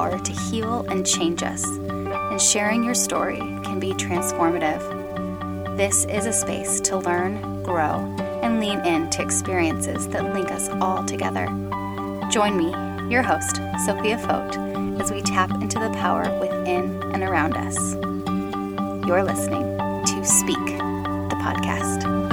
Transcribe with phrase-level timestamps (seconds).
[0.00, 4.80] power to heal and change us, and sharing your story can be transformative.
[5.76, 7.98] This is a space to learn, grow,
[8.42, 11.44] and lean into experiences that link us all together.
[12.30, 12.70] Join me,
[13.12, 14.56] your host, Sophia Fote,
[15.02, 17.76] as we tap into the power within and around us.
[19.06, 19.76] You're listening
[20.06, 20.66] to Speak,
[21.28, 22.29] the podcast.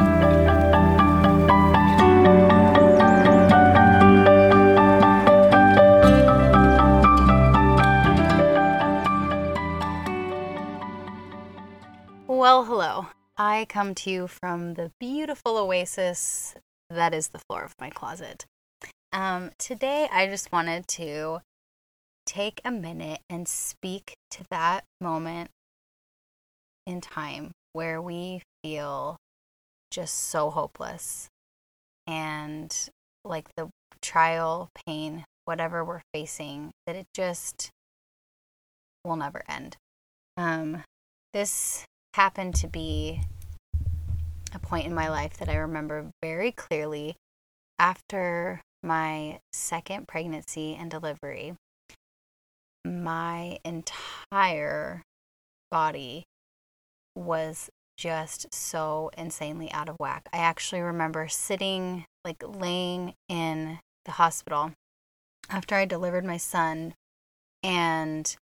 [12.58, 13.06] Well, hello.
[13.38, 16.56] I come to you from the beautiful oasis
[16.90, 18.48] that is the floor of my closet.
[19.14, 21.42] Um, today, I just wanted to
[22.26, 25.52] take a minute and speak to that moment
[26.88, 29.18] in time where we feel
[29.92, 31.28] just so hopeless
[32.08, 32.76] and
[33.24, 33.70] like the
[34.02, 37.70] trial, pain, whatever we're facing, that it just
[39.06, 39.78] will never end.
[40.38, 40.84] Um,
[41.34, 41.86] this
[42.18, 43.22] happened to be
[44.52, 47.16] a point in my life that I remember very clearly
[47.78, 51.54] after my second pregnancy and delivery.
[52.84, 55.04] My entire
[55.70, 56.24] body
[57.16, 60.28] was just so insanely out of whack.
[60.34, 64.72] I actually remember sitting, like laying in the hospital
[65.52, 66.96] after I delivered my son,
[67.62, 68.36] and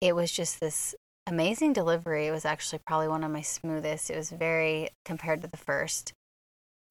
[0.00, 0.96] it was just this
[1.26, 2.26] amazing delivery.
[2.26, 4.10] It was actually probably one of my smoothest.
[4.10, 6.12] It was very compared to the first.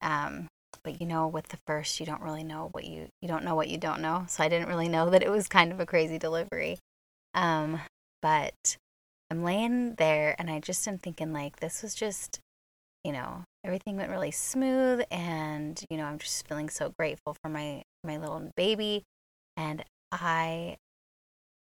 [0.02, 0.48] Um,
[0.84, 3.54] but you know, with the first, you don't really know what you you don't know
[3.54, 4.24] what you don't know.
[4.28, 6.78] So I didn't really know that it was kind of a crazy delivery.
[7.34, 7.80] Um,
[8.22, 8.76] but
[9.30, 12.38] I'm laying there and I just am thinking like this was just,
[13.04, 17.48] you know, everything went really smooth and you know, I'm just feeling so grateful for
[17.48, 19.02] my my little baby
[19.56, 20.76] and I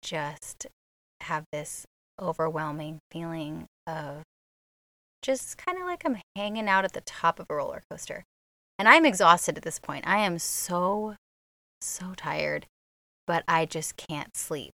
[0.02, 0.66] just
[1.22, 1.86] have this
[2.20, 4.22] overwhelming feeling of
[5.22, 8.24] just kind of like I'm hanging out at the top of a roller coaster.
[8.78, 10.06] And I'm exhausted at this point.
[10.06, 11.16] I am so
[11.80, 12.66] so tired,
[13.26, 14.74] but I just can't sleep.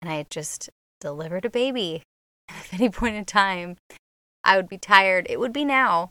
[0.00, 2.02] And I just delivered a baby
[2.48, 3.76] at any point in time,
[4.44, 5.26] I would be tired.
[5.28, 6.10] It would be now.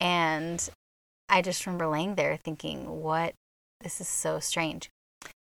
[0.00, 0.68] And
[1.28, 3.34] I just remember laying there thinking, what?
[3.80, 4.88] This is so strange.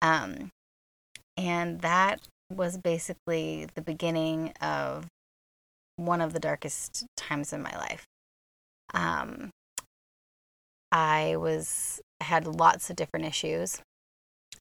[0.02, 0.50] Um,
[1.36, 2.20] and that
[2.50, 5.06] was basically the beginning of
[5.96, 8.04] one of the darkest times in my life.
[8.92, 9.50] Um,
[10.92, 13.80] I was had lots of different issues.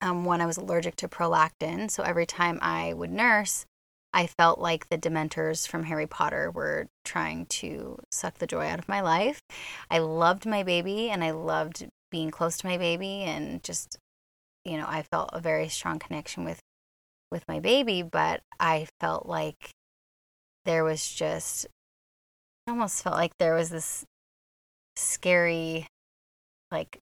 [0.01, 3.65] Um, one, I was allergic to prolactin, so every time I would nurse,
[4.13, 8.79] I felt like the Dementors from Harry Potter were trying to suck the joy out
[8.79, 9.41] of my life.
[9.89, 13.97] I loved my baby and I loved being close to my baby and just
[14.65, 16.59] you know, I felt a very strong connection with
[17.31, 19.71] with my baby, but I felt like
[20.65, 21.67] there was just
[22.67, 24.05] I almost felt like there was this
[24.95, 25.87] scary
[26.71, 26.99] like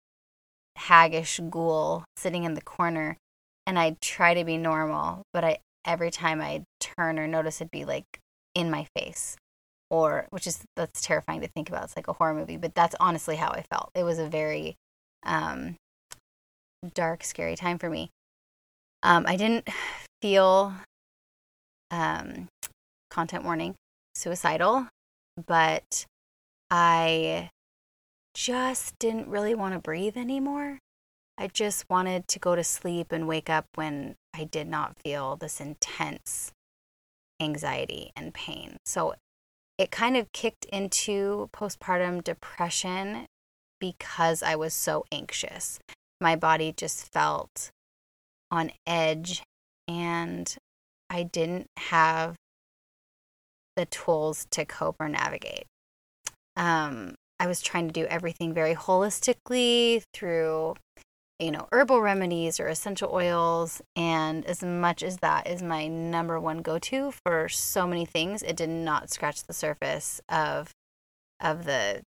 [0.78, 3.18] haggish ghoul sitting in the corner
[3.66, 7.72] and I'd try to be normal, but I every time I'd turn or notice it'd
[7.72, 8.06] be like
[8.56, 9.36] in my face
[9.90, 12.96] or which is that's terrifying to think about it's like a horror movie but that's
[13.00, 13.90] honestly how i felt.
[13.96, 14.76] It was a very
[15.24, 15.76] um,
[16.94, 18.10] dark scary time for me.
[19.04, 19.68] Um, i didn't
[20.22, 20.74] feel
[21.92, 22.48] um,
[23.10, 23.76] content warning
[24.16, 24.88] suicidal
[25.46, 26.06] but
[26.70, 27.50] i
[28.34, 30.80] just didn't really want to breathe anymore
[31.38, 35.36] I just wanted to go to sleep and wake up when I did not feel
[35.36, 36.52] this intense
[37.40, 38.78] anxiety and pain.
[38.86, 39.14] So
[39.78, 43.28] it kind of kicked into postpartum depression
[43.80, 45.78] because I was so anxious.
[46.20, 47.70] My body just felt
[48.50, 49.44] on edge
[49.88, 50.56] and
[51.10, 52.36] I didn't have
[53.76, 55.66] the tools to cope or navigate.
[56.56, 60.76] Um, I was trying to do everything very holistically through
[61.40, 63.82] you know, herbal remedies or essential oils.
[63.96, 68.42] And as much as that is my number one go to for so many things,
[68.42, 70.72] it did not scratch the surface of
[71.40, 72.02] of the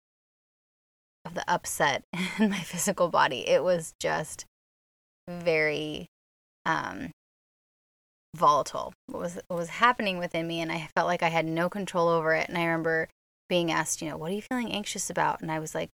[1.24, 2.04] of the upset
[2.38, 3.46] in my physical body.
[3.46, 4.46] It was just
[5.28, 6.06] very
[6.64, 7.10] um
[8.38, 8.92] volatile.
[9.06, 12.08] What was what was happening within me and I felt like I had no control
[12.08, 12.48] over it.
[12.48, 13.08] And I remember
[13.48, 15.40] being asked, you know, what are you feeling anxious about?
[15.40, 15.90] And I was like,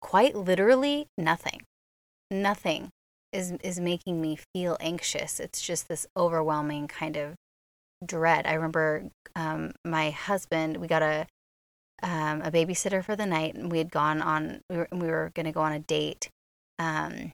[0.00, 1.60] quite literally nothing
[2.30, 2.90] nothing
[3.32, 5.40] is is making me feel anxious.
[5.40, 7.34] It's just this overwhelming kind of
[8.04, 8.46] dread.
[8.46, 9.04] I remember
[9.36, 10.78] um, my husband.
[10.78, 11.26] We got a
[12.02, 14.60] um, a babysitter for the night, and we had gone on.
[14.68, 16.28] We were, we were going to go on a date
[16.78, 17.32] um,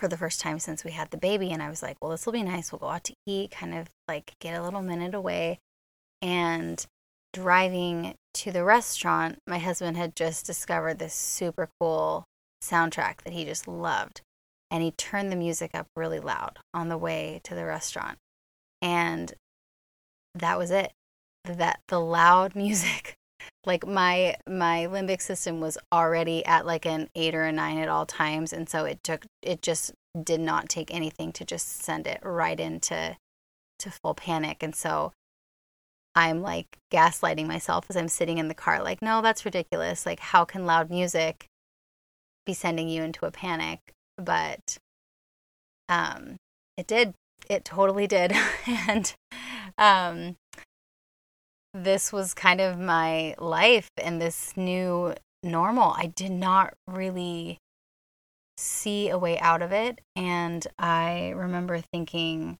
[0.00, 1.52] for the first time since we had the baby.
[1.52, 2.72] And I was like, well, this will be nice.
[2.72, 5.58] We'll go out to eat, kind of like get a little minute away.
[6.22, 6.84] And
[7.32, 12.24] driving to the restaurant, my husband had just discovered this super cool
[12.64, 14.22] soundtrack that he just loved.
[14.70, 18.18] And he turned the music up really loud on the way to the restaurant.
[18.80, 19.34] And
[20.34, 20.92] that was it.
[21.44, 23.16] That the loud music
[23.66, 27.88] like my my limbic system was already at like an 8 or a 9 at
[27.88, 29.92] all times and so it took it just
[30.22, 33.16] did not take anything to just send it right into
[33.78, 35.12] to full panic and so
[36.14, 40.06] I'm like gaslighting myself as I'm sitting in the car like no that's ridiculous.
[40.06, 41.46] Like how can loud music
[42.46, 43.78] be sending you into a panic?
[44.16, 44.78] But
[45.88, 46.36] um
[46.76, 47.14] it did
[47.48, 48.32] it totally did.
[48.66, 49.14] And
[49.78, 50.36] um
[51.72, 55.94] this was kind of my life and this new normal.
[55.96, 57.58] I did not really
[58.56, 60.00] see a way out of it.
[60.14, 62.58] And I remember thinking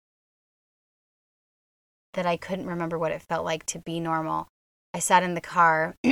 [2.14, 4.48] that I couldn't remember what it felt like to be normal.
[4.94, 5.94] I sat in the car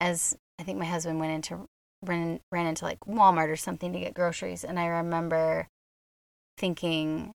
[0.00, 1.66] as I think my husband went into
[2.02, 5.68] ran ran into like Walmart or something to get groceries and I remember
[6.56, 7.32] thinking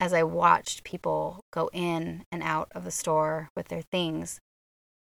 [0.00, 4.40] as I watched people go in and out of the store with their things.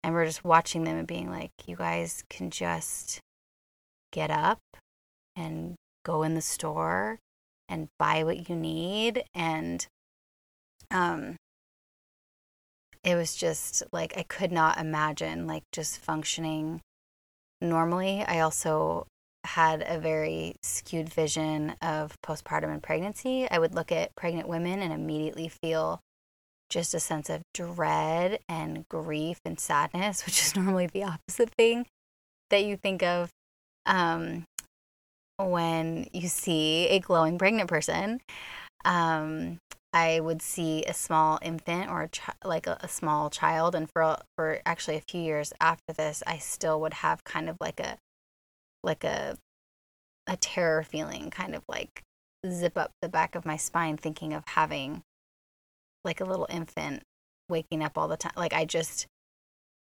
[0.04, 3.20] And we're just watching them and being like, you guys can just
[4.12, 4.60] get up
[5.36, 7.20] and go in the store
[7.70, 9.24] and buy what you need.
[9.36, 9.86] And
[10.90, 11.36] um,
[13.04, 16.82] it was just like, I could not imagine like just functioning
[17.62, 18.24] normally.
[18.28, 19.06] I also
[19.44, 23.50] had a very skewed vision of postpartum and pregnancy.
[23.50, 26.02] I would look at pregnant women and immediately feel
[26.70, 31.86] just a sense of dread and grief and sadness, which is normally the opposite thing
[32.50, 33.30] that you think of
[33.86, 34.46] um,
[35.38, 38.20] when you see a glowing pregnant person.
[38.86, 39.60] Um,
[39.94, 43.90] I would see a small infant or a chi- like a, a, small child, and
[43.90, 47.80] for for actually a few years after this, I still would have kind of like
[47.80, 47.98] a
[48.88, 49.38] like a
[50.26, 52.02] a terror feeling kind of like
[52.50, 55.04] zip up the back of my spine thinking of having
[56.04, 57.04] like a little infant
[57.50, 59.06] waking up all the time like i just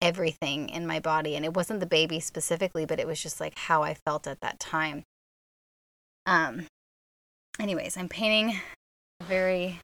[0.01, 3.57] everything in my body and it wasn't the baby specifically but it was just like
[3.59, 5.03] how i felt at that time.
[6.27, 6.67] Um
[7.61, 8.59] anyways i'm painting
[9.21, 9.81] a very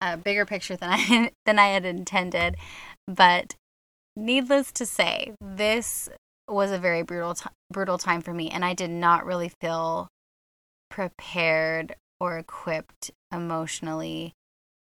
[0.00, 2.56] uh, bigger picture than i than i had intended
[3.06, 3.54] but
[4.16, 6.08] needless to say this
[6.54, 10.08] was a very brutal t- brutal time for me and I did not really feel
[10.90, 14.32] prepared or equipped emotionally.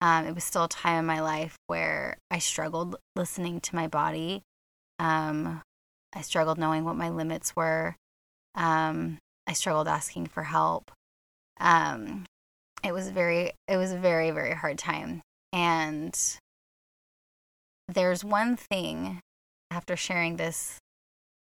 [0.00, 3.88] Um, it was still a time in my life where I struggled listening to my
[3.88, 4.42] body.
[4.98, 5.62] Um,
[6.14, 7.96] I struggled knowing what my limits were.
[8.54, 10.90] Um, I struggled asking for help.
[11.60, 12.24] Um,
[12.84, 15.20] it was very, it was a very, very hard time.
[15.52, 16.18] And
[17.88, 19.20] there's one thing
[19.70, 20.78] after sharing this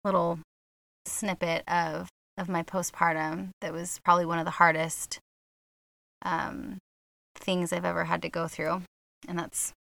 [0.06, 0.40] little
[1.06, 2.08] snippet of
[2.38, 5.20] of my postpartum that was probably one of the hardest
[6.24, 6.78] um,
[7.36, 8.82] things I've ever had to go through,
[9.28, 9.74] and that's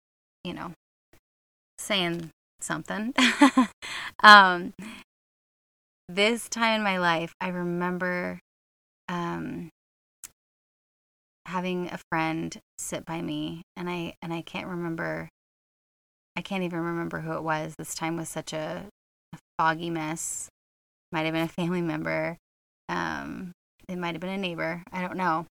[0.45, 0.73] you know
[1.79, 2.31] saying
[2.61, 3.15] something.
[4.23, 4.73] um,
[6.09, 8.39] this time in my life, I remember
[9.09, 9.71] um,
[11.47, 15.29] having a friend sit by me, and I and I can't remember.
[16.35, 17.75] I can't even remember who it was.
[17.77, 18.87] This time was such a
[19.59, 20.49] foggy mess.
[21.11, 22.39] Might have been a family member.
[22.89, 23.53] Um,
[23.89, 24.83] it might have been a neighbor.
[24.93, 25.47] I don't know.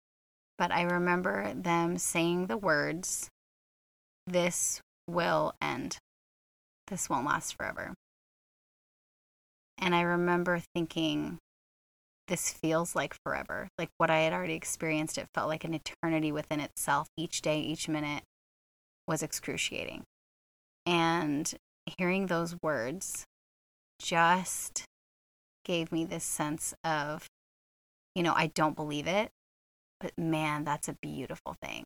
[0.58, 3.30] But I remember them saying the words,
[4.28, 5.98] This will end.
[6.88, 7.94] This won't last forever.
[9.78, 11.40] And I remember thinking,
[12.28, 13.68] this feels like forever.
[13.78, 17.08] Like what I had already experienced, it felt like an eternity within itself.
[17.18, 18.24] Each day, each minute
[19.08, 20.04] was excruciating.
[20.86, 21.52] And
[21.98, 23.26] hearing those words
[24.02, 24.84] just
[25.64, 27.28] gave me this sense of,
[28.16, 29.30] you know, I don't believe it,
[30.00, 31.84] but man, that's a beautiful thing.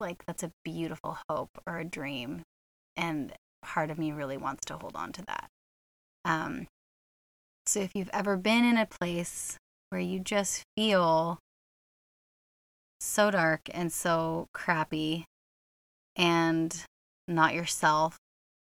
[0.00, 2.42] Like, that's a beautiful hope or a dream.
[2.96, 5.48] And part of me really wants to hold on to that.
[6.24, 6.66] Um,
[7.66, 9.56] so, if you've ever been in a place
[9.90, 11.38] where you just feel
[13.00, 15.24] so dark and so crappy
[16.16, 16.84] and
[17.28, 18.16] not yourself,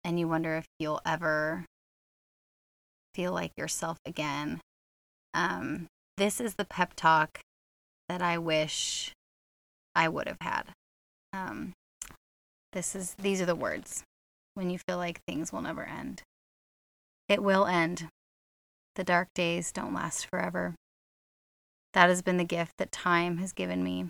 [0.04, 1.66] and you wonder if you'll ever
[3.16, 4.60] feel like yourself again.
[5.34, 7.40] Um, this is the pep talk
[8.10, 9.14] that I wish
[9.96, 10.64] I would have had.
[11.34, 11.74] Um,
[12.74, 14.04] this is these are the words
[14.54, 16.22] when you feel like things will never end.
[17.30, 18.10] It will end.
[18.96, 20.76] The dark days don't last forever.
[21.94, 24.10] That has been the gift that time has given me.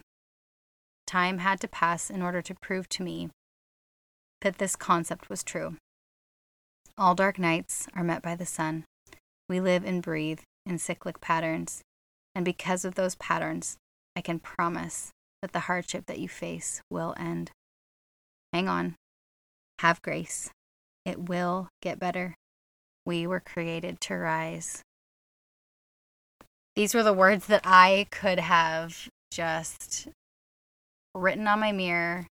[1.07, 3.29] time had to pass in order to prove to me
[4.41, 5.75] that this concept was true.
[6.97, 8.85] All dark nights are met by the sun.
[9.47, 11.81] We live and breathe in cyclic patterns,
[12.33, 13.77] and because of those patterns,
[14.15, 15.11] I can promise
[15.41, 17.51] that the hardship that you face will end.
[18.51, 18.95] Hang on.
[19.79, 20.49] Have grace.
[21.05, 22.33] It will get better.
[23.05, 24.81] We were created to rise.
[26.75, 30.07] These were the words that I could have just
[31.13, 32.25] written on my mirror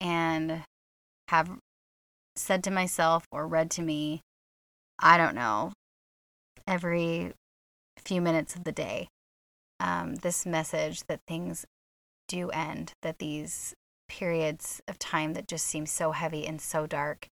[0.00, 0.62] and
[1.28, 1.58] have
[2.36, 4.20] said to myself or read to me,
[4.98, 5.72] I don't know,
[6.68, 7.32] every
[7.98, 9.08] few minutes of the day.
[9.80, 11.64] Um, this message that things
[12.28, 13.74] do end, that these
[14.08, 17.26] periods of time that just seem so heavy and so dark,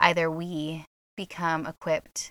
[0.00, 0.84] either we
[1.16, 2.30] become equipped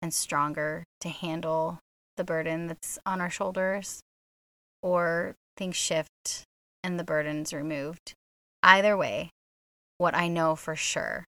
[0.00, 1.80] and stronger to handle
[2.16, 4.00] the burden that's on our shoulders,
[4.82, 6.44] or things shift
[6.84, 8.12] and the burden's removed.
[8.62, 9.30] Either way,
[9.98, 11.24] what I know for sure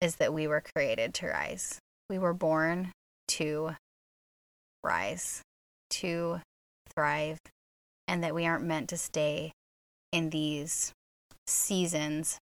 [0.00, 1.78] is that we were created to rise.
[2.08, 2.92] We were born
[3.38, 3.74] to
[4.84, 5.42] rise,
[5.90, 6.40] to
[6.94, 7.38] thrive,
[8.06, 9.52] and that we aren't meant to stay
[10.12, 10.92] in these
[11.46, 12.38] seasons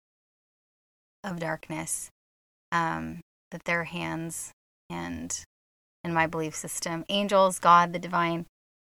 [1.25, 2.09] of darkness.
[2.73, 3.21] Um,
[3.51, 4.53] that their hands
[4.89, 5.45] and
[6.05, 8.47] in my belief system, angels, God, the divine,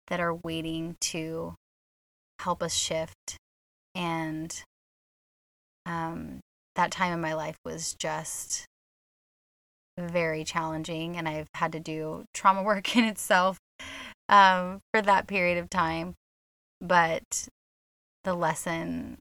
[0.08, 1.56] that are waiting to
[2.40, 3.38] help us shift.
[3.96, 4.54] And
[5.86, 6.40] um,
[6.76, 8.66] that time in my life was just
[9.98, 13.58] very challenging, and I've had to do trauma work in itself
[14.30, 16.16] um, for that period of time.
[16.80, 17.48] But
[18.24, 19.18] the lesson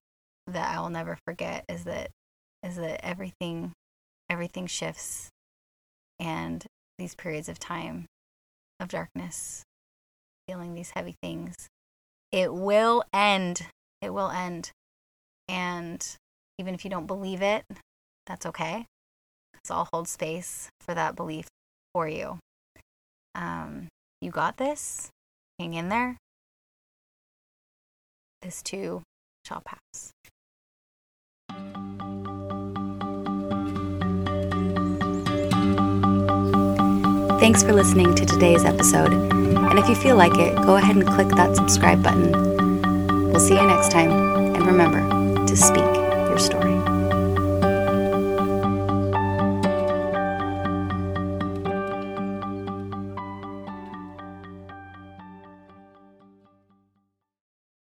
[0.46, 2.10] that I will never forget is that
[2.62, 3.72] is that everything
[4.28, 5.28] everything shifts
[6.18, 6.66] and
[6.98, 8.06] these periods of time
[8.80, 9.62] of darkness
[10.48, 11.54] feeling these heavy things
[12.32, 13.66] it will end
[14.02, 14.70] it will end
[15.48, 16.16] and
[16.58, 17.64] even if you don't believe it
[18.26, 18.86] that's okay
[19.56, 21.46] because i'll hold space for that belief
[21.94, 22.38] for you
[23.34, 23.88] um,
[24.20, 25.08] you got this
[25.58, 26.16] hang in there
[28.42, 29.02] this too
[29.44, 30.12] shall pass
[37.38, 39.12] Thanks for listening to today's episode.
[39.12, 42.32] And if you feel like it, go ahead and click that subscribe button.
[43.30, 44.10] We'll see you next time.
[44.56, 46.85] And remember to speak your story.